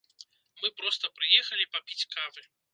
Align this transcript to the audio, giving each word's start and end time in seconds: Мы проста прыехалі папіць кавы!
Мы 0.61 0.71
проста 0.79 1.13
прыехалі 1.19 1.71
папіць 1.77 2.07
кавы! 2.17 2.51